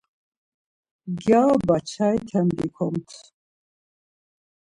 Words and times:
Gyaroba 1.23 1.77
çaite 1.89 2.39
bikomt. 2.57 3.09